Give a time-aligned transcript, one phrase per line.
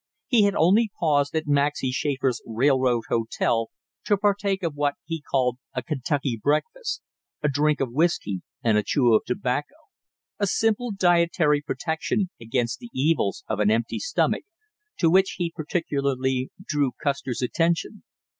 [0.29, 3.67] He had only paused at Maxy Schaffer's Railroad Hotel
[4.05, 7.03] to partake of what he called a Kentucky breakfast
[7.43, 9.75] a drink of whisky and a chew of tobacco
[10.39, 14.45] a simple dietary protection against the evils of an empty stomach,
[14.97, 18.01] to which he particularly drew Custer's attention.